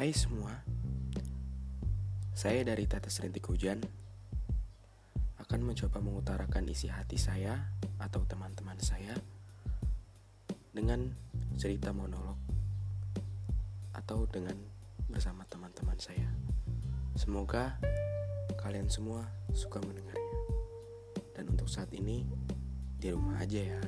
Hai 0.00 0.16
semua, 0.16 0.64
saya 2.32 2.64
dari 2.64 2.88
Tetes 2.88 3.20
Rintik 3.20 3.44
Hujan 3.44 3.84
akan 5.36 5.60
mencoba 5.60 6.00
mengutarakan 6.00 6.64
isi 6.72 6.88
hati 6.88 7.20
saya 7.20 7.68
atau 8.00 8.24
teman-teman 8.24 8.80
saya 8.80 9.12
dengan 10.72 11.12
cerita 11.60 11.92
monolog 11.92 12.40
atau 13.92 14.24
dengan 14.24 14.56
bersama 15.12 15.44
teman-teman 15.52 16.00
saya. 16.00 16.32
Semoga 17.12 17.76
kalian 18.56 18.88
semua 18.88 19.28
suka 19.52 19.84
mendengarnya. 19.84 20.38
Dan 21.36 21.52
untuk 21.52 21.68
saat 21.68 21.92
ini 21.92 22.24
di 22.96 23.12
rumah 23.12 23.36
aja 23.36 23.76
ya. 23.76 23.82